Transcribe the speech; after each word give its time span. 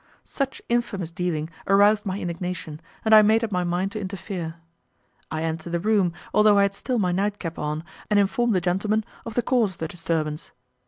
Such 0.23 0.63
infamous 0.67 1.11
dealing 1.11 1.51
aroused 1.67 2.07
my 2.07 2.19
indignation, 2.19 2.81
and 3.05 3.13
I 3.13 3.21
made 3.21 3.43
up 3.43 3.51
my 3.51 3.63
mind 3.63 3.91
to 3.91 4.01
interfere. 4.01 4.55
I 5.29 5.43
enter 5.43 5.69
the 5.69 5.79
room, 5.79 6.11
although 6.33 6.57
I 6.57 6.63
had 6.63 6.73
still 6.73 6.97
my 6.97 7.11
nightcap 7.11 7.59
on, 7.59 7.83
and 8.09 8.17
inform 8.17 8.49
the 8.53 8.61
gentleman 8.61 9.05
of 9.27 9.35
the 9.35 9.43
cause 9.43 9.73
of 9.73 9.77
the 9.77 9.87
disturbance. 9.87 10.49